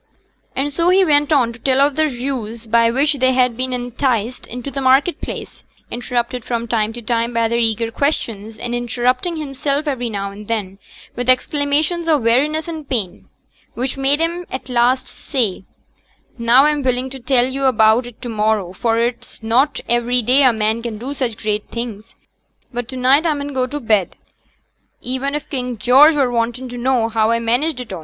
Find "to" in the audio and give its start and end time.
1.53-1.59, 6.93-7.03, 17.11-17.19, 18.23-18.29, 22.87-22.97, 23.67-23.79, 26.71-26.77